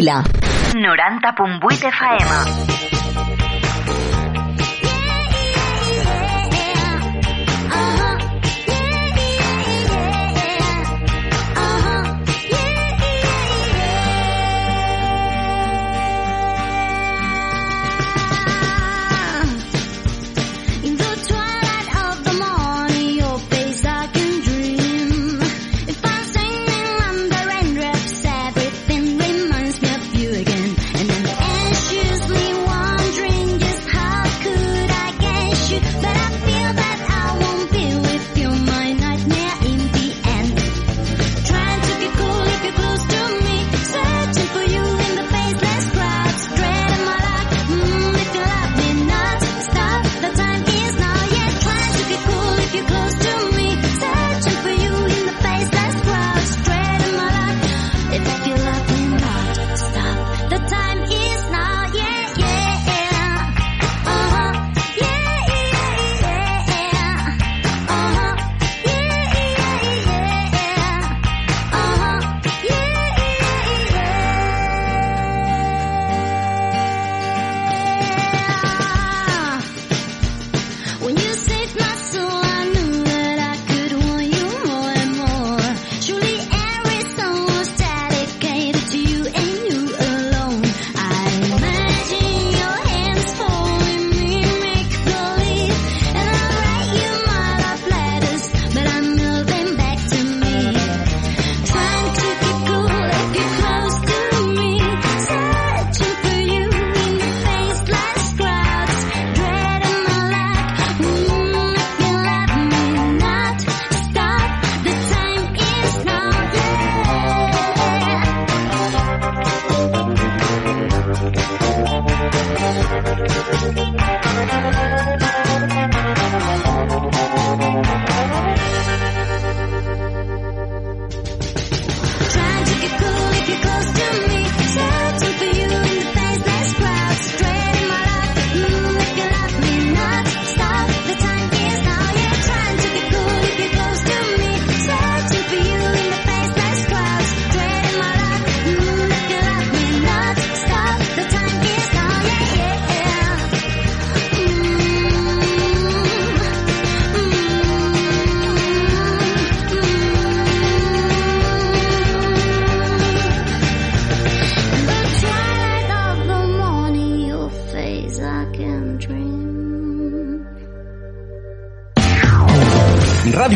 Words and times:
Vila. 0.00 0.24
90.8 0.72 1.92
FM. 1.92 2.99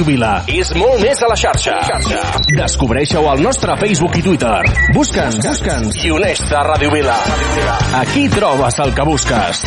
Vila. 0.05 0.33
És 0.53 0.71
molt 0.77 1.01
més 1.01 1.21
a 1.25 1.29
la 1.31 1.37
xarxa. 1.39 1.79
xarxa. 1.89 2.21
Descobreixeu 2.59 3.29
al 3.31 3.41
nostre 3.43 3.77
Facebook 3.81 4.19
i 4.21 4.23
Twitter. 4.23 4.61
Busca'ns, 4.95 5.41
busca'ns. 5.47 6.05
I 6.05 6.13
uneix-te 6.13 6.57
a 6.57 6.65
Ràdio 6.69 6.93
Vila. 6.93 7.17
Aquí 8.01 8.29
trobes 8.29 8.79
el 8.85 8.95
que 8.95 9.07
busques. 9.09 9.65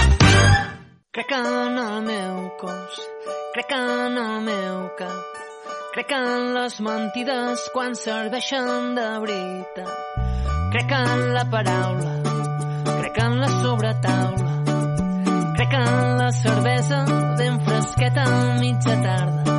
Crec 1.18 1.31
en 1.34 1.78
el 1.81 2.01
meu 2.06 2.34
cos, 2.62 2.98
crec 3.56 3.72
en 3.74 4.18
el 4.22 4.42
meu 4.45 4.75
cap, 5.00 5.39
crec 5.95 6.13
en 6.13 6.54
les 6.54 6.75
mentides 6.86 7.63
quan 7.74 7.98
serveixen 7.98 8.94
de 9.00 9.07
veritat. 9.25 9.89
Crec 10.75 10.95
en 11.00 11.25
la 11.34 11.45
paraula, 11.50 12.16
crec 12.86 13.19
en 13.25 13.42
la 13.42 13.51
sobretaula, 13.57 14.56
crec 15.57 15.78
en 15.81 16.18
la 16.22 16.31
cervesa 16.44 17.04
ben 17.42 17.62
fresqueta 17.66 18.30
a 18.30 18.57
mitja 18.62 19.01
tarda 19.01 19.56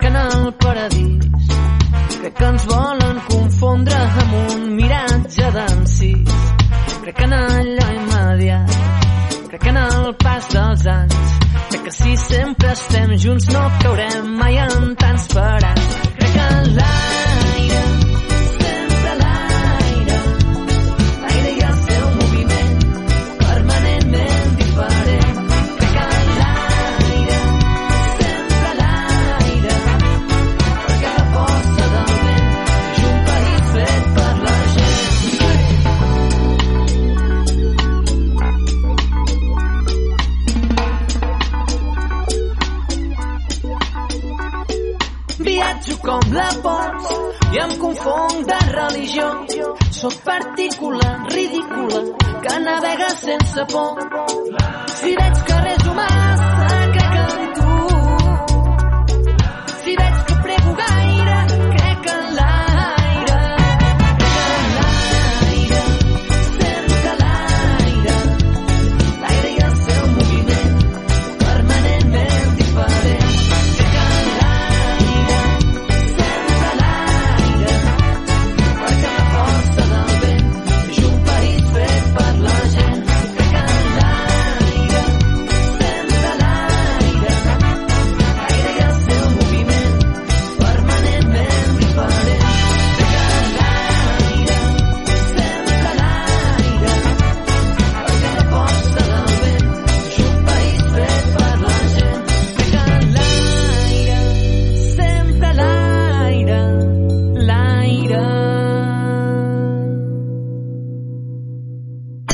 ಟಕನಾ 0.00 0.37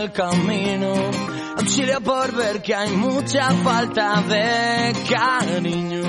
El 0.00 0.12
camino, 0.12 0.94
auxilio 1.58 2.00
por 2.00 2.32
ver 2.34 2.62
que 2.62 2.74
hay 2.74 2.90
mucha 2.90 3.50
falta 3.62 4.22
de 4.22 4.94
cariño. 5.10 6.02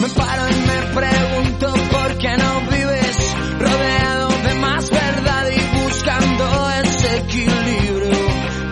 Me 0.00 0.08
paro 0.08 0.44
y 0.48 0.58
me 0.70 0.78
pregunto 1.00 1.66
por 1.90 2.18
qué 2.18 2.36
no 2.36 2.60
vives 2.70 3.18
rodeado 3.58 4.28
de 4.46 4.54
más 4.54 4.90
verdad 4.90 5.44
y 5.50 5.84
buscando 5.84 6.70
ese 6.82 7.16
equilibrio 7.18 8.20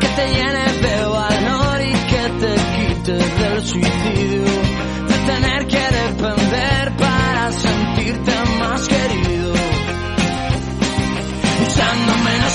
que 0.01 0.09
te 0.17 0.27
llene 0.35 0.67
de 0.87 1.05
valor 1.05 1.81
y 1.83 1.93
que 2.11 2.25
te 2.41 2.53
quite 2.75 3.13
del 3.13 3.67
suicidio, 3.67 4.20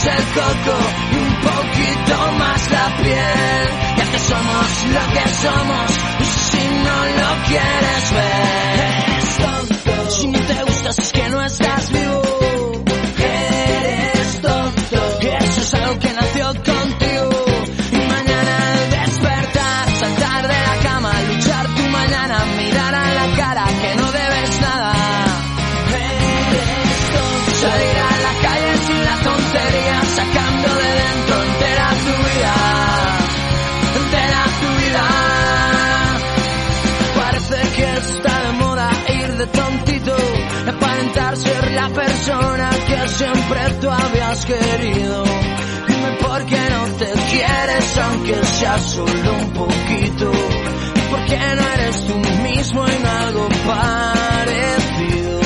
el 0.08 0.24
coco 0.34 0.78
y 1.12 1.16
un 1.16 1.36
poquito 1.42 2.32
más 2.40 2.72
la 2.72 2.98
piel, 2.98 3.70
ya 3.98 4.12
que 4.12 4.20
somos 4.20 4.86
lo 4.94 5.14
que 5.14 5.30
somos 5.30 5.92
y 6.20 6.26
si 6.26 6.68
no 6.84 7.06
lo 7.06 7.44
quieres 7.48 8.12
ver, 8.12 9.04
eres 9.08 9.38
tonto. 9.38 10.12
Si 10.12 10.28
no 10.28 10.40
te 10.40 10.64
gustas 10.64 11.00
es 11.00 11.12
que 11.12 11.30
no 11.30 11.44
estás 11.44 11.85
siempre 43.46 43.70
tú 43.82 43.90
habías 43.90 44.46
querido. 44.46 45.24
Dime 45.88 46.12
por 46.22 46.46
qué 46.46 46.60
no 46.70 46.86
te 46.98 47.12
quieres, 47.32 47.98
aunque 47.98 48.44
sea 48.44 48.80
solo 48.80 49.34
un 49.34 49.52
poquito. 49.52 50.32
¿Por 51.10 51.26
qué 51.26 51.38
no 51.38 51.68
eres 51.74 52.08
tú 52.08 52.18
mismo 52.44 52.88
en 52.88 53.06
algo 53.06 53.48
parecido? 53.68 55.40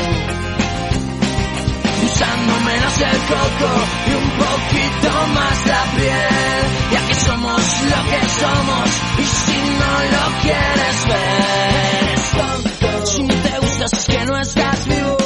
Usando 2.05 2.59
menos 2.61 3.01
el 3.01 3.17
coco 3.33 3.71
y 4.07 4.11
un 4.15 4.29
poquito 4.45 5.27
más 5.33 5.65
la 5.67 5.83
piel. 5.97 6.65
Ya 6.91 7.07
que 7.07 7.13
somos 7.15 7.61
lo 7.83 8.01
que 8.09 8.21
somos 8.39 8.89
y 9.17 9.25
si 9.25 9.59
no 9.79 9.91
lo 10.13 10.41
quieres 10.41 11.07
ver, 11.07 12.01
eres 12.01 12.31
tonto. 12.31 13.05
Si 13.05 13.23
no 13.23 13.35
te 13.35 13.59
gustas 13.59 13.93
es 13.93 14.05
que 14.05 14.25
no 14.25 14.37
estás 14.39 14.87
vivo. 14.87 15.18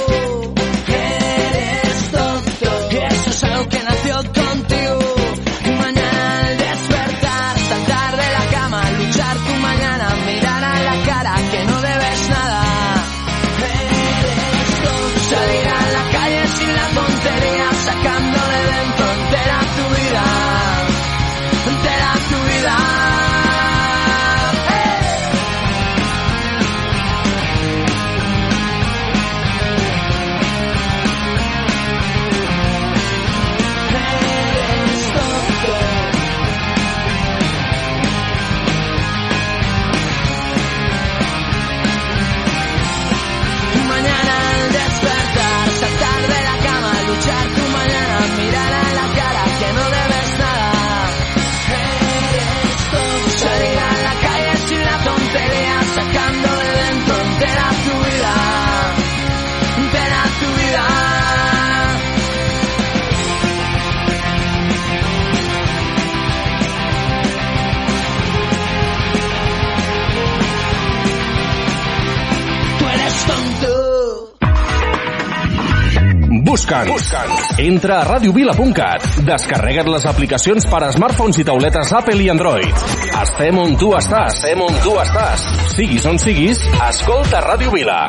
Entra 77.63 78.01
a 78.01 78.03
radiovila.cat. 78.03 79.05
Descarrega't 79.23 79.87
les 79.87 80.03
aplicacions 80.09 80.65
per 80.67 80.81
a 80.83 80.89
smartphones 80.91 81.37
i 81.39 81.45
tauletes 81.47 81.93
Apple 81.95 82.19
i 82.19 82.27
Android. 82.33 82.81
Estem 83.21 83.55
on 83.61 83.77
tu 83.79 83.93
estàs. 83.95 84.35
Estem 84.35 84.59
on 84.65 84.75
tu 84.83 84.97
estàs. 84.99 85.45
Siguis 85.71 86.03
on 86.09 86.19
siguis, 86.19 86.59
escolta 86.89 87.39
Ràdio 87.45 87.71
Vila. 87.71 87.99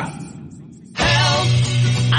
Help! 0.99 1.47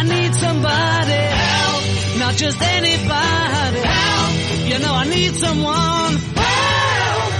I 0.01 0.03
need 0.09 0.33
somebody. 0.41 1.21
Help! 1.43 1.85
Not 2.25 2.41
just 2.41 2.63
anybody. 2.63 3.85
Help! 3.85 4.33
You 4.73 4.79
know 4.81 4.95
I 4.95 5.05
need 5.05 5.35
someone. 5.37 6.17
Help! 6.41 7.33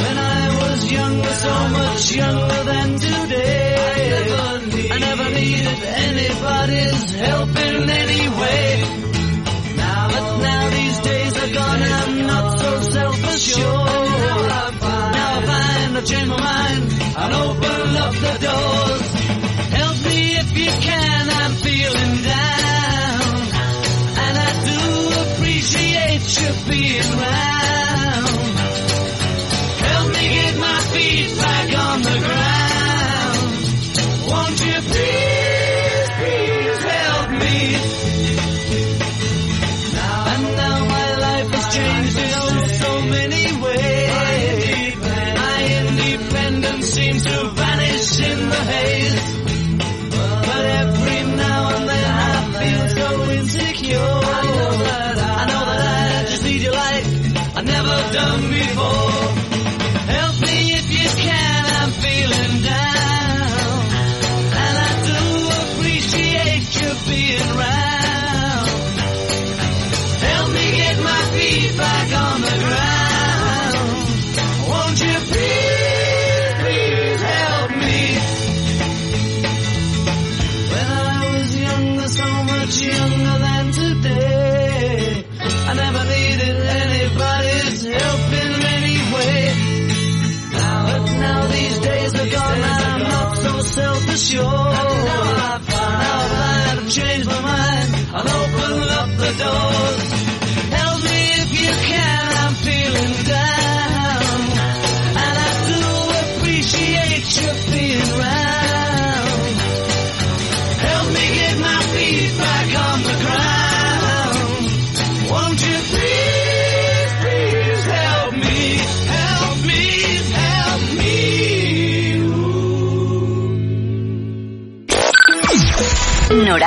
When 0.00 0.16
I 0.16 0.40
was 0.62 0.90
younger, 0.90 1.34
so 1.44 1.54
much 1.68 2.12
younger 2.16 2.64
than 2.64 2.88
today. 2.96 3.76
I 3.76 4.24
never, 4.24 4.66
need, 4.72 4.90
I 4.90 4.98
never 5.04 5.30
needed 5.36 5.78
anybody's 5.84 7.14
help 7.14 7.56
in 7.56 8.05
self-assured. 13.46 14.82
Now 14.82 15.34
I 15.34 15.46
find, 15.46 15.96
I've 15.96 16.04
changed 16.06 16.28
my 16.30 16.40
mind 16.40 16.82
and 17.16 17.34
open 17.34 17.96
up 17.96 18.14
the 18.14 18.34
doors. 18.46 19.14
Help 19.70 19.96
me 20.04 20.36
if 20.36 20.58
you 20.58 20.70
can, 20.80 21.30
I'm 21.30 21.52
feeling 21.52 22.22
down. 22.22 23.36
And 24.24 24.38
I 24.38 24.50
do 24.70 25.34
appreciate 25.34 26.40
you 26.40 26.70
being 26.70 27.18
round. 27.18 27.65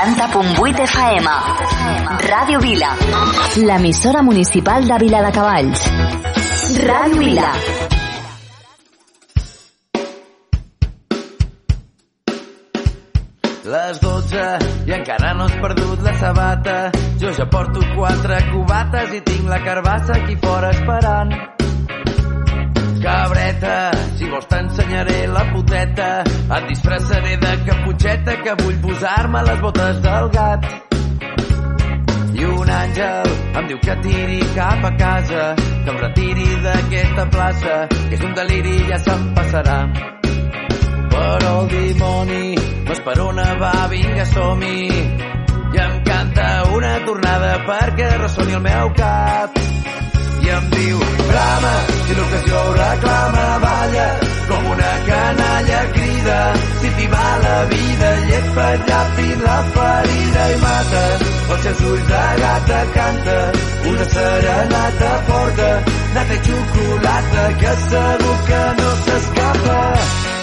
90.8 0.09 0.79
FM. 0.89 1.27
Ràdio 2.25 2.59
Vila. 2.59 2.95
L'emissora 3.61 4.23
municipal 4.23 4.87
de 4.87 4.97
Vila 4.97 5.21
de 5.21 5.31
Cavalls. 5.35 5.83
Ràdio 6.81 7.19
Vila. 7.19 7.51
Les 13.69 14.01
12 14.01 14.47
i 14.89 14.97
encara 14.97 15.35
no 15.37 15.45
has 15.45 15.57
perdut 15.61 16.01
la 16.01 16.17
sabata. 16.17 16.77
Jo 17.21 17.29
ja 17.37 17.45
porto 17.45 17.85
quatre 17.93 18.41
cubates 18.49 19.13
i 19.13 19.21
tinc 19.29 19.45
la 19.45 19.61
carbassa 19.61 20.17
aquí 20.17 20.39
fora 20.41 20.73
esperant. 20.73 21.35
Cabreta, 23.03 23.77
vols 24.27 24.47
t'ensenyaré 24.51 25.27
la 25.27 25.45
puteta. 25.53 26.09
Et 26.57 26.67
disfressaré 26.67 27.37
de 27.37 27.53
caputxeta 27.65 28.35
que 28.43 28.55
vull 28.63 28.77
posar-me 28.83 29.43
les 29.47 29.61
botes 29.61 30.01
del 30.01 30.29
gat. 30.35 30.67
I 32.39 32.45
un 32.45 32.69
àngel 32.71 33.31
em 33.59 33.67
diu 33.71 33.79
que 33.83 33.95
tiri 34.03 34.39
cap 34.55 34.85
a 34.85 34.91
casa, 34.97 35.45
que 35.57 35.89
em 35.93 35.97
retiri 36.03 36.49
d'aquesta 36.65 37.25
plaça, 37.33 37.79
que 37.91 38.15
és 38.15 38.23
un 38.27 38.35
deliri 38.37 38.75
i 38.81 38.85
ja 38.91 38.99
se'm 39.07 39.25
passarà. 39.39 39.79
Però 41.15 41.55
el 41.61 41.67
dimoni 41.73 42.55
no 42.85 42.95
és 42.95 43.01
per 43.07 43.17
on 43.23 43.41
va, 43.63 43.73
vinga, 43.91 44.25
som-hi. 44.35 44.77
I 45.69 45.83
em 45.85 45.99
canta 46.03 46.47
una 46.75 46.95
tornada 47.05 47.51
perquè 47.67 48.15
ressoni 48.17 48.57
el 48.57 48.65
meu 48.65 48.95
cap. 48.97 49.78
Em 50.49 50.65
diu, 50.73 50.99
brama, 51.29 51.73
si 52.07 52.15
l'ocasió 52.17 52.59
ho 52.59 52.71
reclama, 52.77 53.43
balla, 53.63 54.05
com 54.49 54.69
una 54.71 54.93
canalla 55.09 55.81
crida. 55.97 56.37
Si 56.79 56.89
t'hi 56.95 57.07
va 57.11 57.27
la 57.43 57.57
vida, 57.73 58.09
llepa 58.31 58.65
ràpid 58.87 59.45
la 59.45 59.59
ferida 59.75 60.47
i 60.55 60.57
mata. 60.63 61.03
Els 61.53 61.61
seus 61.67 61.85
ulls 61.91 62.09
de 62.09 62.23
gata 62.41 62.81
canta, 62.97 63.37
una 63.93 64.09
serenata 64.15 65.13
forta, 65.29 65.69
nata 66.17 66.41
i 66.41 66.43
xocolata, 66.49 67.47
que 67.63 67.79
segur 67.87 68.37
que 68.51 68.65
no 68.81 68.91
s'escapa. 69.05 70.38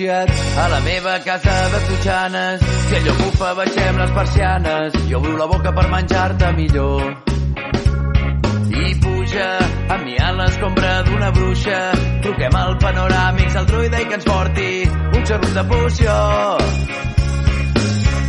Refugiat 0.00 0.30
a 0.56 0.68
la 0.68 0.80
meva 0.80 1.18
casa 1.20 1.68
de 1.72 1.78
Totxanes. 1.86 2.60
Si 2.88 2.94
allò 2.94 3.14
bufa, 3.14 3.54
baixem 3.54 3.98
les 3.98 4.10
persianes. 4.10 4.92
Jo 5.08 5.18
obro 5.18 5.36
la 5.36 5.46
boca 5.46 5.72
per 5.72 5.88
menjar-te 5.88 6.52
millor. 6.52 7.16
I 8.70 8.94
puja 9.02 9.58
a 9.88 10.32
l'escombra 10.32 11.02
d'una 11.02 11.30
bruixa. 11.30 11.92
Truquem 12.22 12.54
al 12.54 12.76
panoràmics, 12.78 13.56
al 13.56 13.66
druida 13.66 14.00
i 14.00 14.06
que 14.06 14.14
ens 14.14 14.24
porti 14.24 14.88
un 14.88 15.26
xorrut 15.26 15.52
de 15.54 15.64
poció. 15.64 16.16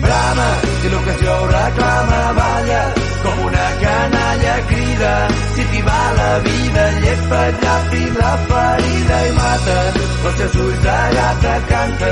Brama, 0.01 0.49
si 0.81 0.89
l'ocasió 0.89 1.39
reclama, 1.47 2.21
balla, 2.39 3.10
una 3.51 3.69
canalla 3.83 4.55
crida. 4.71 5.13
Si 5.53 5.63
t'hi 5.71 5.81
va 5.87 6.01
la 6.19 6.31
vida, 6.45 6.83
llepa 7.03 7.41
ràpid 7.63 8.19
la 8.21 8.31
ferida 8.47 9.17
i 9.27 9.31
mata. 9.39 9.77
Els 10.25 10.35
teus 10.39 10.55
ulls 10.65 10.79
de 10.85 10.97
gata 11.17 11.55
canta, 11.71 12.11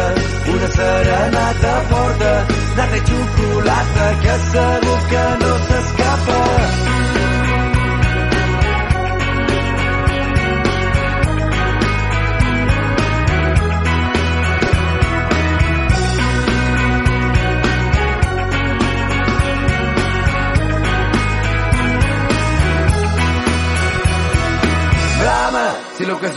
una 0.54 0.70
serenata 0.76 1.74
forta, 1.92 2.34
nata 2.78 3.00
i 3.00 3.04
xocolata, 3.10 4.08
que 4.24 4.36
segur 4.52 5.00
que 5.14 5.19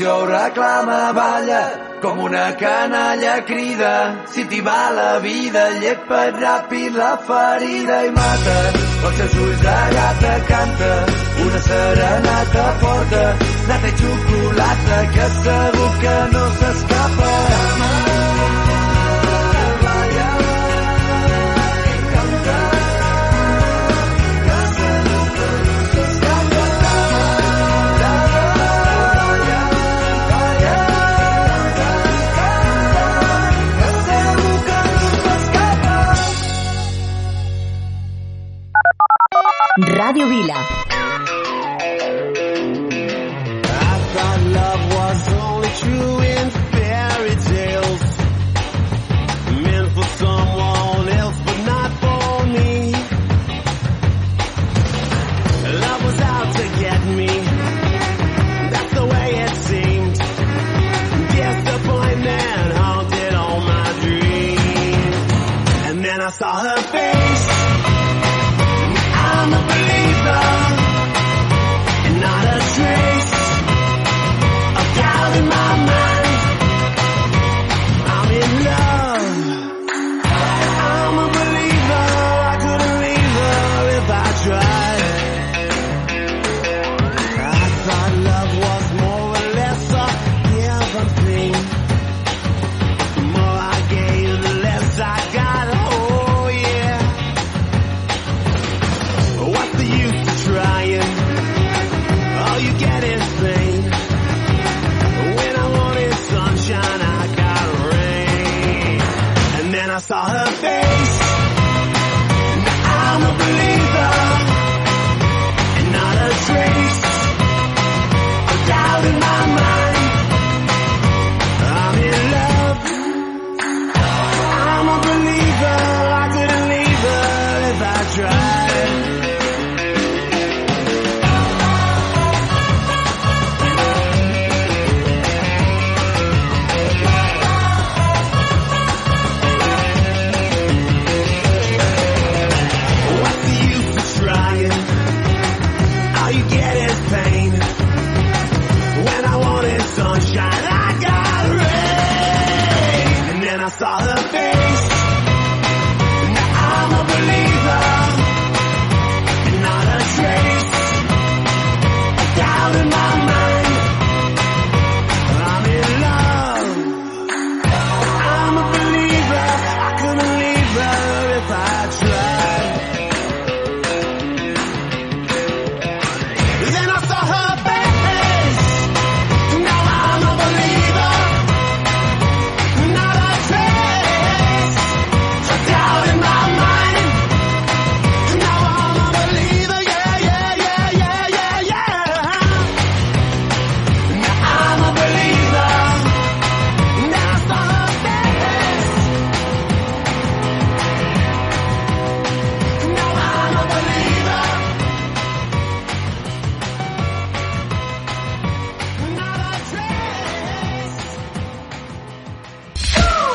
ho 0.04 0.26
reclama, 0.26 1.12
balla, 1.12 1.62
com 2.02 2.18
una 2.18 2.52
canalla 2.56 3.34
crida. 3.44 3.92
Si 4.32 4.44
t'hi 4.50 4.60
va 4.60 4.90
la 4.98 5.18
vida, 5.26 5.64
llepa 5.82 6.22
ràpid 6.38 6.96
la 7.02 7.10
ferida 7.28 7.98
i 8.06 8.10
mata. 8.18 8.56
Els 9.08 9.16
seus 9.20 9.36
ulls 9.44 9.60
de 9.66 9.76
gata 9.96 10.32
canta, 10.52 10.92
una 11.44 11.60
serenata 11.68 12.64
forta, 12.84 13.22
nata 13.68 13.92
i 13.92 13.94
xocolata, 14.00 15.02
que 15.18 15.28
segur 15.42 15.92
que 16.06 16.16
no 16.32 16.48
s'escapa. 16.62 17.30
Balla, 17.52 18.11
Ràdio 40.12 40.26
Vila. 40.28 40.91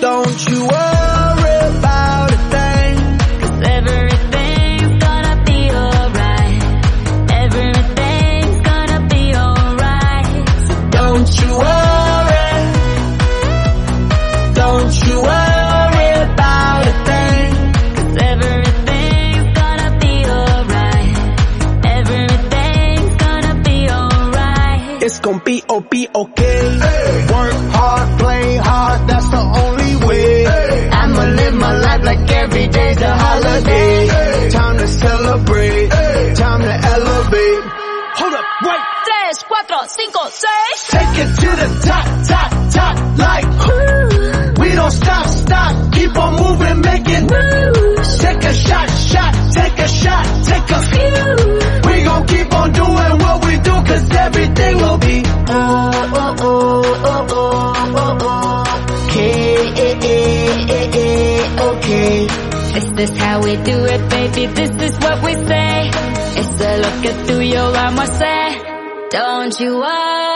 Don't 0.00 0.48
you 0.48 0.60
worry 0.60 1.58
about 1.76 2.30
a 2.30 2.36
thing. 2.52 2.96
Cause 3.40 3.60
everything's 3.76 5.02
gonna 5.04 5.42
be 5.44 5.70
alright. 5.72 6.62
Everything's 7.42 8.60
gonna 8.68 9.00
be 9.08 9.34
alright. 9.34 10.48
So 10.68 10.74
Don't 10.98 11.28
you 11.40 11.50
worry. 11.58 12.50
Don't 14.54 14.94
you 15.06 15.16
worry 15.30 16.10
about 16.30 16.86
a 16.86 16.94
thing. 17.08 17.50
Cause 17.96 18.16
everything's 18.30 19.50
gonna 19.60 19.90
be 19.98 20.14
alright. 20.38 21.16
Everything's 21.96 23.14
gonna 23.24 23.54
be 23.62 23.90
alright. 23.90 25.02
It's 25.02 25.18
gonna 25.18 25.42
be 25.44 25.62
oh 25.68 25.80
be 25.80 26.08
okay. 26.14 26.47
Cinco, 39.98 40.22
seis. 40.28 40.78
Take 40.94 41.18
it 41.24 41.30
to 41.42 41.48
the 41.60 41.68
top, 41.88 42.06
top, 42.30 42.50
top, 42.76 42.96
like 43.18 43.46
whoo. 43.66 44.62
We 44.62 44.68
don't 44.74 44.90
stop, 44.90 45.26
stop, 45.26 45.92
keep 45.92 46.16
on 46.16 46.32
moving, 46.42 46.80
making 46.80 47.26
moves. 47.26 48.18
Take 48.18 48.44
a 48.44 48.54
shot, 48.54 48.88
shot, 49.10 49.32
take 49.54 49.78
a 49.78 49.88
shot, 49.88 50.24
take 50.50 50.70
a 50.78 50.80
few. 50.92 51.90
We 51.90 52.04
gon' 52.04 52.26
keep 52.26 52.54
on 52.54 52.72
doing 52.72 53.14
what 53.24 53.44
we 53.46 53.54
do, 53.58 53.74
cause 53.88 54.10
everything 54.10 54.76
will 54.76 54.98
be 54.98 55.22
oh, 55.26 56.10
oh, 56.14 56.36
oh, 56.40 56.82
oh, 57.04 57.26
oh, 57.34 57.94
oh, 57.96 58.18
oh. 58.20 59.06
Okay, 59.08 59.56
eh, 59.84 59.98
eh, 60.02 60.66
eh, 60.78 60.90
eh, 60.94 61.62
okay. 61.70 62.26
This 62.74 63.10
is 63.10 63.18
how 63.18 63.42
we 63.42 63.56
do 63.56 63.84
it, 63.84 64.02
baby. 64.10 64.46
This 64.46 64.70
is 64.92 64.98
what 65.00 65.22
we 65.24 65.34
say. 65.34 65.90
It's 66.40 66.60
a 66.60 66.76
look 66.84 67.04
at 67.10 67.26
tuyo, 67.26 67.72
vamos 67.72 68.08
a 68.10 68.14
say. 68.18 68.37
Don't 69.10 69.58
you 69.58 69.78
worry. 69.78 70.27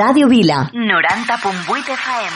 Ràdio 0.00 0.28
Vila. 0.28 0.70
90.8 0.72 1.88
FM. 2.02 2.34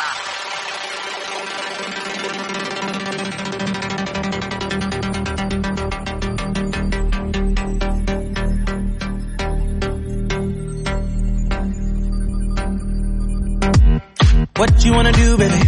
What 14.56 14.84
you 14.84 14.92
wanna 14.92 15.12
do, 15.12 15.36
baby? 15.36 15.60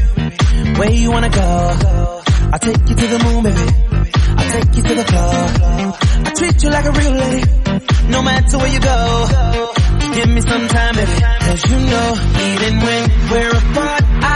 Where 0.79 0.91
you 0.93 1.11
wanna 1.11 1.29
go? 1.29 2.21
I'll 2.53 2.59
take 2.59 2.79
you 2.89 2.95
to 2.95 3.07
the 3.15 3.21
moon, 3.25 3.43
baby. 3.45 3.67
I'll 4.39 4.51
take 4.53 4.77
you 4.77 4.83
to 4.83 4.95
the 4.95 5.05
floor. 5.11 5.35
I 6.27 6.33
treat 6.39 6.63
you 6.63 6.71
like 6.71 6.85
a 6.85 6.93
real 6.93 7.13
lady, 7.13 7.43
no 8.11 8.23
matter 8.23 8.59
where 8.59 8.73
you 8.73 8.81
go. 8.81 9.73
Give 10.17 10.31
me 10.31 10.41
some 10.41 10.67
time. 10.69 10.95
Cause 10.95 11.71
you 11.71 11.77
know, 11.77 12.09
even 12.49 12.81
when 12.81 13.03
we're 13.31 13.51
apart, 13.51 14.03
I 14.25 14.36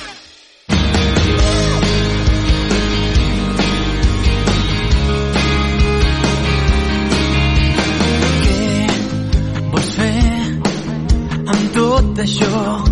the 12.21 12.27
shore. 12.27 12.90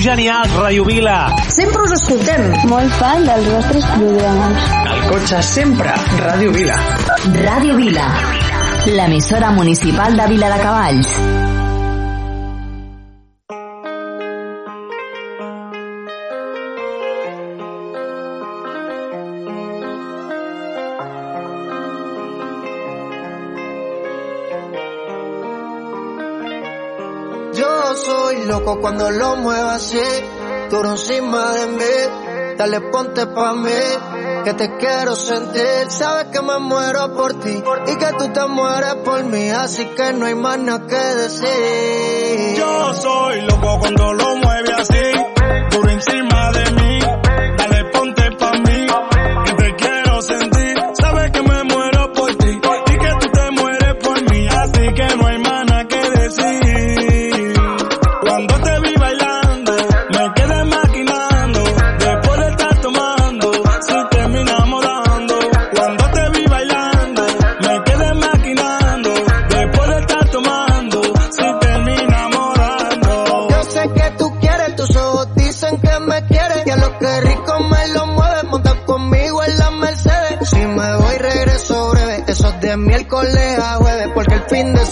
Genials, 0.00 0.50
Radio 0.56 0.84
Vila. 0.84 1.34
Sempre 1.48 1.82
us 1.82 1.92
escoltem. 1.92 2.48
Molt 2.70 2.92
fan 2.96 3.26
dels 3.28 3.48
vostres 3.52 3.84
programes. 3.92 4.66
El 4.94 5.04
cotxe 5.10 5.42
sempre, 5.44 5.92
Radio 6.24 6.52
Vila. 6.56 6.80
Radio 7.42 7.76
Vila, 7.76 8.08
l'emissora 8.86 9.52
municipal 9.52 10.16
de 10.16 10.28
Vila 10.32 10.54
de 10.56 10.62
Cavalls. 10.62 11.51
cuando 28.80 29.10
lo 29.10 29.36
mueva 29.36 29.74
así, 29.74 30.00
duro 30.70 30.90
encima 30.90 31.52
de 31.52 31.66
mí. 31.66 32.54
Dale 32.56 32.80
ponte 32.80 33.26
pa' 33.26 33.54
mí, 33.54 33.70
que 34.44 34.52
te 34.54 34.76
quiero 34.76 35.16
sentir. 35.16 35.86
Sabes 35.88 36.26
que 36.26 36.42
me 36.42 36.58
muero 36.58 37.14
por 37.14 37.40
ti 37.40 37.62
y 37.86 37.96
que 37.96 38.12
tú 38.18 38.28
te 38.32 38.46
mueres 38.46 38.94
por 39.04 39.24
mí, 39.24 39.48
así 39.50 39.86
que 39.96 40.12
no 40.12 40.26
hay 40.26 40.34
más 40.34 40.58
nada 40.58 40.86
que 40.86 40.96
decir. 40.96 42.56
Yo 42.56 42.94
soy 42.94 43.40
loco 43.42 43.78
cuando 43.80 44.12
lo 44.12 44.36
mueve 44.36 44.72
así. 44.74 45.01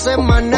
semana. 0.01 0.50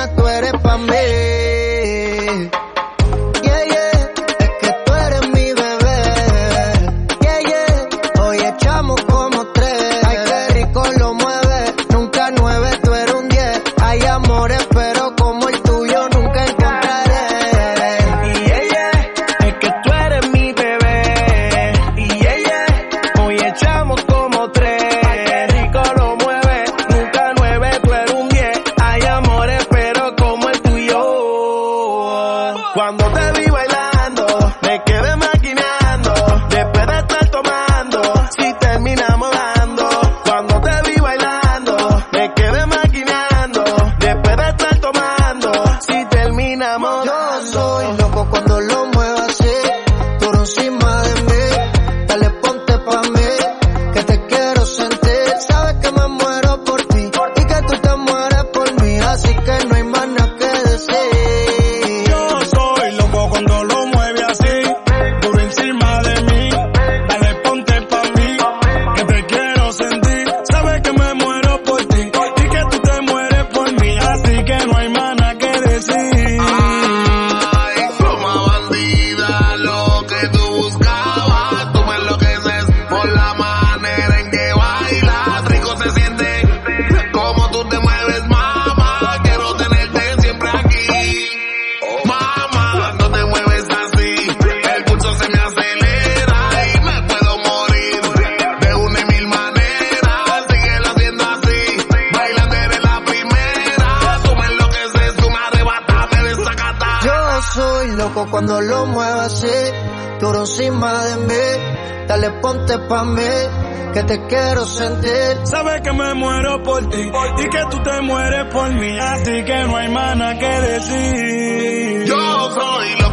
te 114.07 114.27
quiero 114.27 114.65
sentir. 114.65 115.39
Sabes 115.45 115.81
que 115.83 115.93
me 115.93 116.15
muero 116.15 116.63
por 116.63 116.89
ti 116.89 117.01
y 117.01 117.49
que 117.49 117.65
tú 117.71 117.83
te 117.83 118.01
mueres 118.03 118.53
por 118.53 118.69
mí, 118.71 118.99
así 118.99 119.45
que 119.45 119.65
no 119.65 119.77
hay 119.77 119.89
más 119.89 120.17
nada 120.17 120.39
que 120.39 120.47
decir. 120.47 122.05
Yo 122.07 122.51
soy 122.51 123.01
lo 123.01 123.12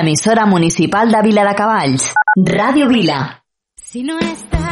Emisora 0.00 0.44
municipal 0.46 1.10
de 1.10 1.22
Vila 1.22 1.44
de 1.44 1.54
Cavalls, 1.54 2.12
Radio 2.36 2.86
Vila. 2.88 3.42
Si 3.82 4.02
no 4.02 4.18
estàs 4.18 4.65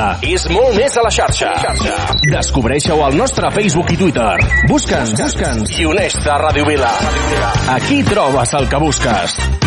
banda 0.00 0.18
és 0.26 0.46
molt 0.50 0.76
més 0.76 0.96
a 0.96 1.04
la 1.04 1.12
xarxa. 1.12 1.52
xarxa. 1.60 1.96
Descobreixeu 2.32 3.04
al 3.04 3.16
nostre 3.16 3.50
Facebook 3.54 3.92
i 3.94 4.00
Twitter. 4.00 4.36
Busca'ns, 4.70 5.16
busca'ns 5.20 5.78
i 5.78 5.88
uneix-te 5.88 6.30
a 6.30 6.38
Radio 6.46 6.68
Vila. 6.68 6.92
Aquí 7.76 8.02
trobes 8.08 8.54
el 8.60 8.68
que 8.68 8.86
busques. 8.88 9.59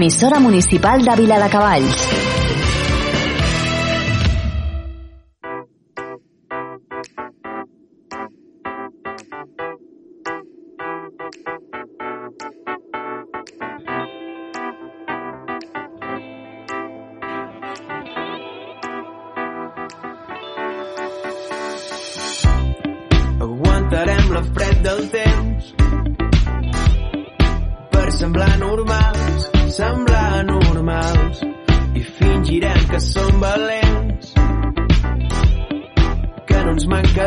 L'emissora 0.00 0.38
municipal 0.40 1.04
de 1.04 1.14
Vila 1.14 1.38
de 1.38 1.50
Cavalls. 1.50 2.19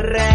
re 0.03 0.32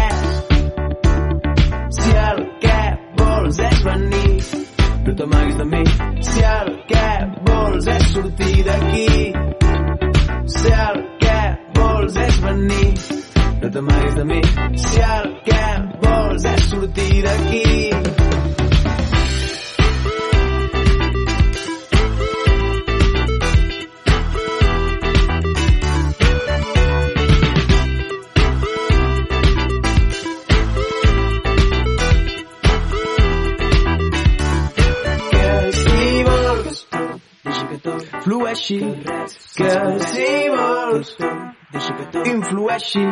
influeixi 42.49 43.05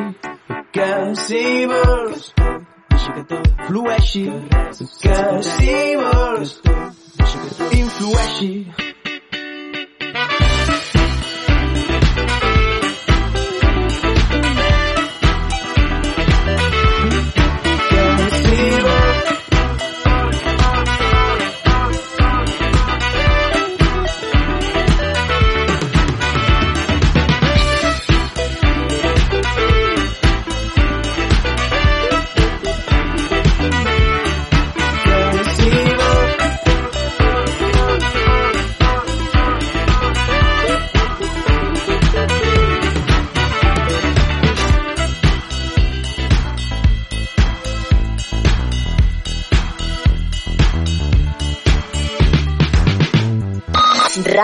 que 0.74 1.16
si 1.16 1.66
vols 1.68 2.34
deixa 2.90 3.12
que 3.14 3.24
tot 3.24 3.48
flueixi 3.68 4.26
que 5.02 5.44
si 5.44 5.96
vols 6.02 6.62
influeixi 7.72 8.87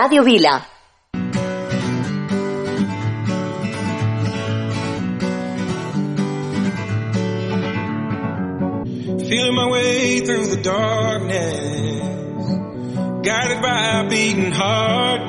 Ràdio 0.04 0.22
Vila. 0.22 0.66
Feeling 9.28 9.54
my 9.54 9.68
way 9.70 10.20
through 10.20 10.46
the 10.48 10.60
darkness, 10.62 12.00
guided 13.26 13.62
by 13.62 14.00
a 14.00 14.08
beating 14.10 14.52
heart. 14.52 15.22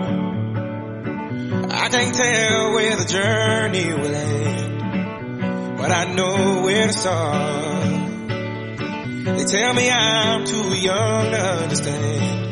I 1.72 1.88
can't 1.90 2.14
tell 2.14 2.74
where 2.74 2.96
the 2.98 3.06
journey 3.06 3.94
will 3.94 4.16
end, 4.16 5.78
but 5.78 5.92
I 5.92 6.14
know 6.14 6.64
where 6.64 6.88
to 6.88 6.94
start. 6.94 7.94
They 9.38 9.46
tell 9.46 9.74
me 9.74 9.90
I'm 9.90 10.46
too 10.46 10.76
young 10.76 11.32
to 11.32 11.42
understand. 11.64 12.45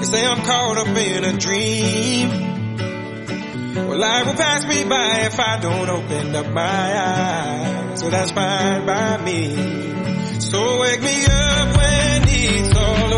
They 0.00 0.06
say 0.06 0.26
I'm 0.26 0.42
caught 0.46 0.78
up 0.78 0.96
in 0.96 1.24
a 1.24 1.36
dream. 1.36 2.30
Well, 3.86 3.98
life 3.98 4.26
will 4.26 4.32
pass 4.32 4.64
me 4.66 4.84
by 4.84 5.26
if 5.26 5.38
I 5.38 5.60
don't 5.60 5.90
open 5.90 6.34
up 6.34 6.46
my 6.46 6.62
eyes. 6.98 8.00
So 8.00 8.08
that's 8.08 8.30
fine 8.30 8.86
by 8.86 9.18
me. 9.22 9.54
So 10.40 10.80
wake 10.80 11.02
me 11.02 11.24
up 11.26 11.76
when 11.76 12.22
it's 12.28 12.76
all 12.78 13.09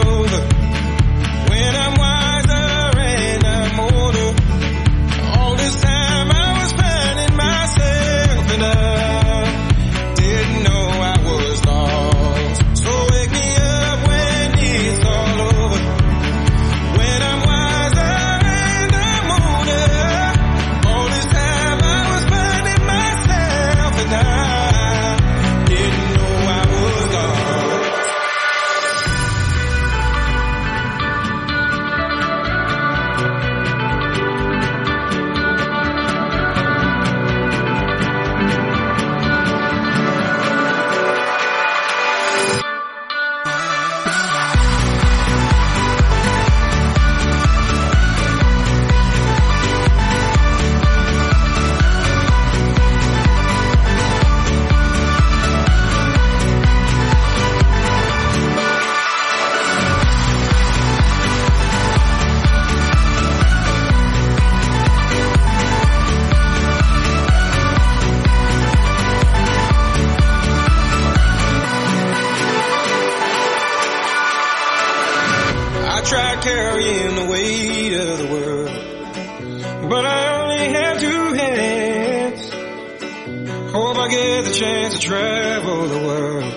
the 84.44 84.52
chance 84.52 84.94
to 84.94 85.00
travel 85.00 85.86
the 85.86 85.98
world, 86.06 86.52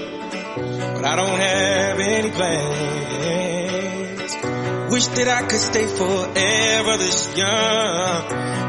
but 0.96 1.06
I 1.06 1.16
don't 1.16 1.40
have 1.40 2.00
any 2.00 2.32
plans. 2.32 4.36
Wish 4.92 5.08
that 5.08 5.28
I 5.28 5.42
could 5.48 5.60
stay 5.60 5.88
forever 5.88 6.98
this 6.98 7.36
young, 7.38 8.28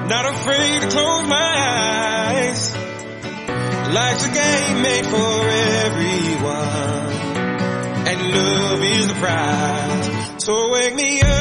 not 0.08 0.26
afraid 0.34 0.80
to 0.82 0.88
close 0.88 1.26
my 1.26 1.36
eyes. 1.36 2.74
Life's 3.94 4.26
a 4.26 4.30
game 4.32 4.82
made 4.82 5.06
for 5.06 5.48
everyone 5.86 7.12
and 8.08 8.30
love 8.32 8.82
is 8.82 9.06
the 9.08 9.14
prize. 9.14 10.44
So 10.44 10.70
wake 10.72 10.94
me 10.94 11.20
up 11.20 11.36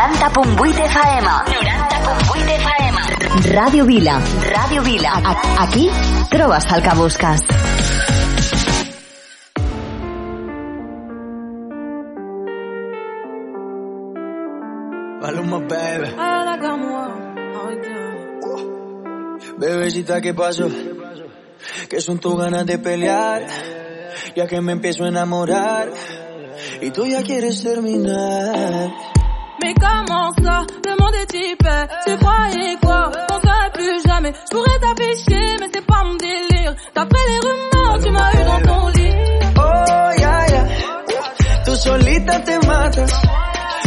FM. 0.00 1.28
90.8 1.60 2.48
FM. 2.56 2.96
Ràdio 3.52 3.84
Vila. 3.84 4.16
Ràdio 4.48 4.82
Vila. 4.82 5.12
A 5.12 5.62
aquí 5.64 5.90
trobes 6.30 6.64
el 6.72 6.82
que 6.82 6.94
busques. 6.96 7.40
Maluma, 15.20 15.58
baby. 15.68 16.08
Bebecita, 19.58 20.20
¿qué 20.22 20.32
pasó? 20.32 20.70
Que 21.90 22.00
son 22.00 22.18
tus 22.18 22.38
ganas 22.38 22.64
de 22.64 22.78
pelear, 22.78 23.46
ya 24.34 24.46
que 24.46 24.62
me 24.62 24.72
empiezo 24.72 25.04
a 25.04 25.08
enamorar 25.08 25.92
y 26.80 26.90
tú 26.90 27.04
ya 27.04 27.22
quieres 27.22 27.62
terminar. 27.62 29.19
Mais 29.62 29.74
comment 29.74 30.32
ça 30.42 30.64
Le 30.84 30.96
monde 31.00 31.14
est 31.22 31.26
type, 31.26 31.68
tu 32.06 32.16
croyais 32.16 32.76
quoi 32.82 33.10
On 33.30 33.40
serait 33.40 33.70
plus 33.74 34.02
jamais. 34.06 34.32
Je 34.50 34.56
pourrais 34.56 34.78
t'afficher, 34.78 35.56
mais 35.60 35.68
c'est 35.72 35.86
pas 35.86 36.02
mon 36.04 36.14
délire. 36.16 36.74
D'après 36.94 37.18
les 37.28 37.38
rumeurs, 37.46 37.98
tu 38.02 38.10
m'as 38.10 38.32
eu 38.32 38.44
dans 38.44 38.72
ton 38.72 38.88
lit. 38.88 39.14
Oh, 39.56 40.20
ya, 40.20 40.46
ya. 40.48 40.64
Tú 41.64 41.76
solita 41.76 42.40
te 42.40 42.66
matas, 42.66 43.12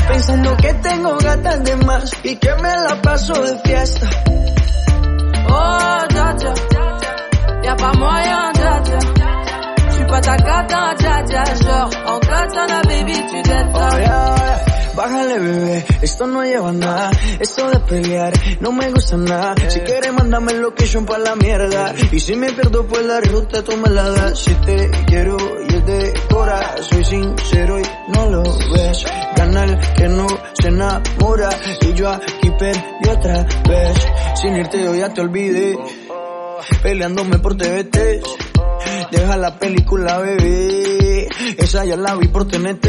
pensando 0.08 0.56
que 0.58 0.74
tengo 0.84 1.18
gatas 1.18 1.64
de 1.64 1.76
más 1.86 2.12
y 2.24 2.36
que 2.38 2.54
me 2.62 2.88
la 2.88 2.96
paso 3.02 3.34
de 3.34 3.58
fiesta. 3.68 4.08
Oh, 5.50 6.06
dja 6.10 6.34
dja. 6.38 6.54
Y'a 7.64 7.76
pas 7.76 7.94
moyen, 7.98 8.52
dja 8.54 8.80
dja. 8.86 9.00
J'suis 9.92 10.06
pas 10.06 10.22
ta 10.22 10.36
cata, 10.38 10.94
dja 11.00 11.24
dja. 11.24 11.44
Genre, 11.64 11.90
en 12.08 12.20
katana, 12.20 12.82
baby, 12.84 13.14
tu 13.30 13.42
dettes 13.42 13.72
Oh, 13.76 13.98
ya, 13.98 14.36
ya. 14.38 14.73
Bájale, 14.96 15.40
bebé, 15.40 15.86
esto 16.02 16.28
no 16.28 16.44
lleva 16.44 16.72
nada. 16.72 17.12
Esto 17.40 17.70
de 17.70 17.80
pelear 17.80 18.34
no 18.60 18.72
me 18.72 18.92
gusta 18.92 19.18
nada. 19.18 19.56
Si 19.70 19.80
quieres, 19.80 20.14
mándame 20.14 20.52
el 20.52 20.62
location 20.62 21.06
pa' 21.06 21.18
la 21.18 21.36
mierda. 21.36 21.94
Y 22.12 22.20
si 22.20 22.36
me 22.36 22.52
pierdo 22.52 22.86
por 22.86 23.02
la 23.04 23.20
ruta, 23.22 23.64
tú 23.64 23.76
me 23.78 23.90
la 23.90 24.10
das. 24.10 24.40
Si 24.40 24.54
te 24.54 24.92
quiero 25.08 25.38
y 25.68 25.76
es 25.76 25.86
de 25.86 26.14
cora, 26.30 26.76
soy 26.82 27.04
sincero 27.04 27.80
y 27.80 27.84
no 28.16 28.30
lo 28.30 28.44
ves. 28.44 29.06
Gana 29.36 29.64
el 29.64 29.80
que 29.96 30.08
no 30.10 30.28
se 30.62 30.68
enamora. 30.68 31.50
Y 31.82 31.94
yo 31.94 32.10
aquí 32.10 32.52
perdí 32.60 33.10
otra 33.10 33.48
vez. 33.68 33.98
Sin 34.36 34.56
irte, 34.56 34.84
yo 34.84 34.94
ya 34.94 35.12
te 35.12 35.22
olvidé. 35.22 35.78
Peleándome 36.84 37.40
por 37.40 37.56
TVT. 37.58 38.22
Deja 39.12 39.38
la 39.38 39.58
película, 39.58 40.20
bebé. 40.20 41.28
Esa 41.58 41.84
ya 41.84 41.96
la 41.96 42.16
vi 42.16 42.28
por 42.28 42.48
TNT. 42.48 42.86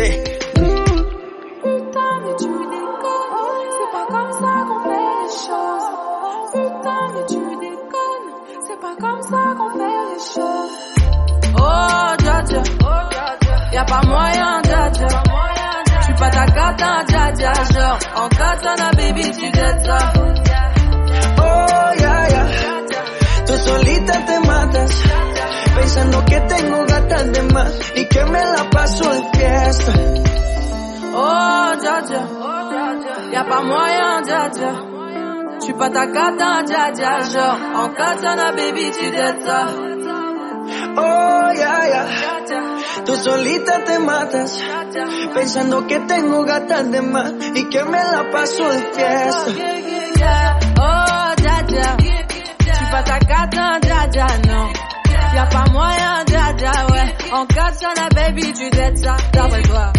Y'a 13.84 14.00
pas 14.00 14.06
moyen, 14.06 14.62
dja 14.62 14.90
dja. 14.90 15.08
J'suis 16.00 16.14
pas 16.14 16.30
ta 16.30 16.46
cata, 16.46 17.04
dja 17.06 17.32
dja. 17.32 17.52
Genre, 17.72 17.98
en 18.16 18.28
katana, 18.28 18.90
baby, 18.96 19.30
tu 19.30 19.50
dettes 19.50 19.84
ça. 19.84 19.98
Oh, 21.38 22.00
ya, 22.00 22.28
ya. 22.30 22.44
Tú 23.46 23.54
solita 23.58 24.14
te 24.24 24.40
matas, 24.46 24.90
pensando 25.76 26.24
que 26.24 26.40
tengo 26.40 26.84
gatas 26.86 27.32
de 27.32 27.42
más 27.52 27.72
y 27.94 28.06
que 28.06 28.24
me 28.24 28.42
la 28.42 28.70
paso 28.70 29.10
de 29.10 29.38
fiesta. 29.38 29.92
Oh, 31.14 31.72
dja 31.82 32.00
dja. 32.08 32.22
Y'a 33.32 33.44
pas 33.44 33.62
moyen, 33.62 34.22
dja 34.24 34.48
dja. 34.48 34.72
J'suis 35.60 35.74
pas 35.74 35.90
ta 35.90 36.06
cata, 36.06 36.62
dja 36.62 36.90
dja. 36.92 37.20
Genre, 37.32 37.58
en 37.74 37.88
katana, 37.90 38.52
baby, 38.52 38.90
tu 38.98 39.10
dettes 39.10 39.44
ça. 39.44 39.66
Oh, 40.96 41.52
ya, 41.54 41.88
ya. 41.88 42.06
Tú 43.04 43.14
solita 43.16 43.84
te 43.84 43.98
matas, 43.98 44.58
pensando 45.34 45.86
que 45.86 46.00
tengo 46.00 46.44
gatas 46.44 46.90
de 46.90 47.02
más 47.02 47.32
y 47.54 47.64
que 47.68 47.84
me 47.84 47.98
la 47.98 48.30
paso 48.30 48.68
de 48.68 48.78
fiesta. 48.94 49.50
Oh, 50.80 51.34
dja 51.36 51.62
dja. 51.68 51.96
J'suis 52.60 52.90
pas 52.90 53.02
ta 53.04 53.18
cata, 53.18 53.78
dja 53.80 54.06
dja, 54.08 54.26
non. 54.48 54.72
Y'a 55.34 55.46
pas 55.48 55.70
moyen, 55.70 56.24
dja 56.26 56.52
dja, 56.56 56.72
ouais. 56.92 57.14
En 57.32 57.46
katana, 57.46 58.08
baby, 58.14 58.52
tu 58.52 58.70
dettes 58.70 58.98
ça. 58.98 59.16
D'après 59.32 59.62
toi. 59.62 59.92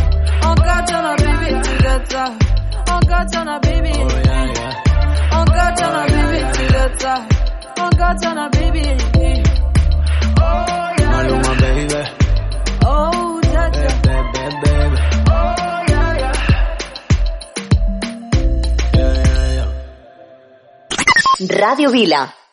En 0.44 0.56
katana, 0.56 1.16
baby, 1.18 1.62
tu 1.62 1.78
dettes 1.84 2.12
ça. 2.12 2.26
En 2.90 3.00
katana, 3.00 3.60
baby. 3.60 3.92
En 5.32 5.46
katana, 5.46 6.06
baby, 6.08 6.44
tu 6.54 6.68
dettes 6.74 7.02
ça. 7.02 7.16
En 7.78 7.90
katana, 7.90 8.50
baby. 8.50 9.45
Radio 21.48 21.90
Vila. 21.90 22.45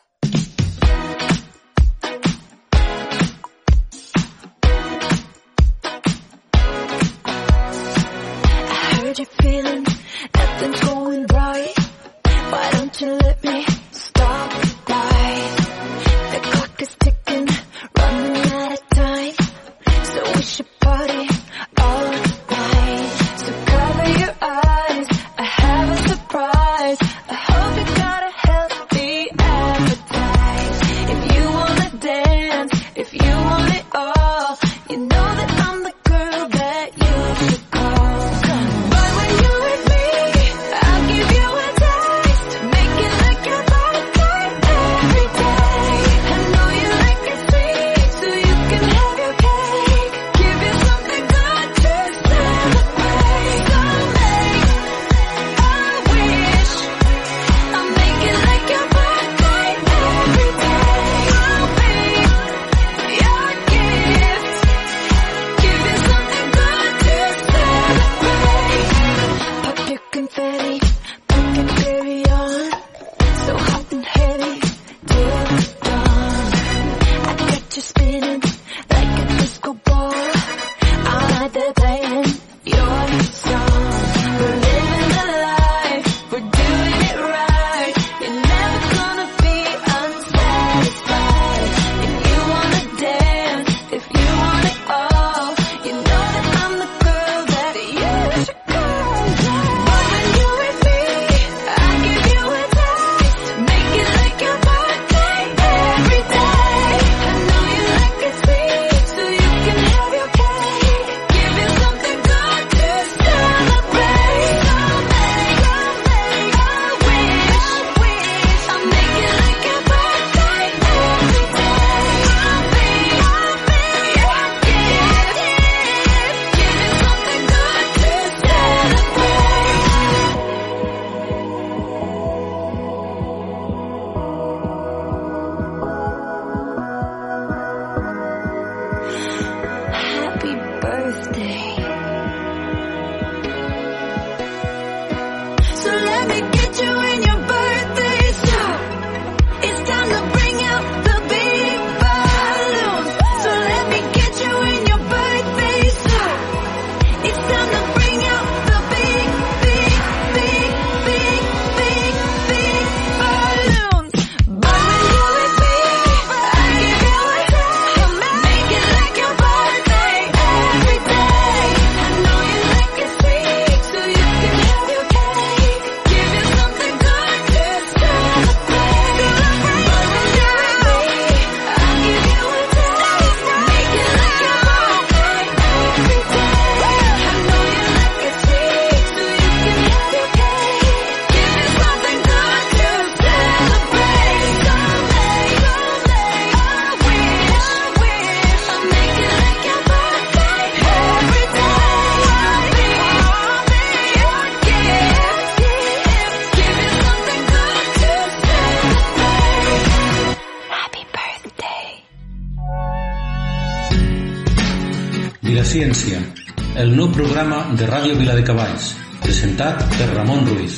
De 218.23 218.29
Ràdio 218.29 218.31
Vila 218.31 218.35
de 218.35 218.43
Cavalls, 218.47 218.95
presentat 219.19 219.81
per 219.97 220.07
Ramon 220.13 220.45
Ruiz, 220.47 220.77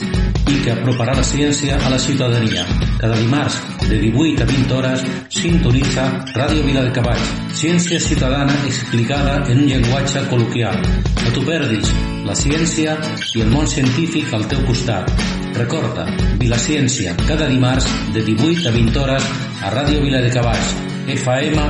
i 0.49 0.55
que 0.63 0.71
aproparà 0.73 1.13
la 1.13 1.23
ciència 1.23 1.77
a 1.77 1.89
la 1.89 1.99
ciutadania. 1.99 2.65
Cada 2.97 3.15
dimarts, 3.19 3.59
de 3.87 3.99
18 4.01 4.41
a 4.41 4.45
20 4.45 4.73
hores, 4.73 5.03
sintonitza 5.29 6.07
Ràdio 6.33 6.63
Vila 6.65 6.81
de 6.81 6.91
Cavalls, 6.91 7.29
ciència 7.53 7.99
ciutadana 7.99 8.55
explicada 8.65 9.43
en 9.51 9.61
un 9.61 9.69
llenguatge 9.69 10.25
col·loquial. 10.31 10.81
No 11.21 11.35
t'ho 11.35 11.45
perdis, 11.45 11.93
la 12.25 12.35
ciència 12.35 12.97
i 13.35 13.45
el 13.45 13.53
món 13.53 13.67
científic 13.67 14.33
al 14.33 14.47
teu 14.49 14.65
costat. 14.65 15.11
Recorda, 15.55 16.07
Vilaciència, 16.41 17.13
cada 17.27 17.47
dimarts 17.47 17.85
de 18.13 18.25
18 18.25 18.69
a 18.69 18.73
20 18.73 18.99
hores 19.03 19.29
a 19.61 19.71
Ràdio 19.75 20.01
Vila 20.01 20.21
de 20.25 20.33
Cavalls, 20.33 20.75
FM 21.13 21.61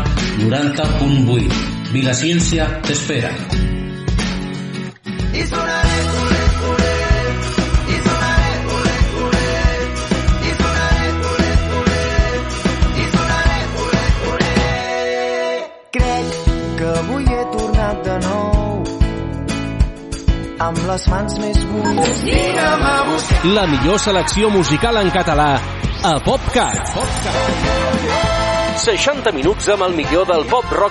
90.8. 0.48 1.64
Vilaciència 1.92 2.80
t'espera. 2.88 3.36
I 5.36 5.44
amb 20.66 20.82
les 20.90 21.04
mans 21.12 21.38
més 21.42 21.60
buides. 21.70 22.22
Vina'm 22.26 22.86
a 22.90 22.96
buscar. 23.12 23.42
La 23.58 23.66
millor 23.70 24.00
selecció 24.02 24.50
musical 24.54 24.98
en 25.04 25.12
català 25.14 25.50
a 26.06 26.14
PopCat. 26.26 26.96
60 28.86 29.32
minuts 29.34 29.70
amb 29.72 29.86
el 29.88 29.94
millor 29.98 30.28
del 30.30 30.44
pop 30.52 30.66
rock 30.70 30.84